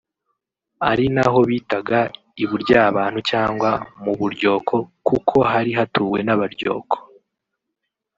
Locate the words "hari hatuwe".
5.51-6.19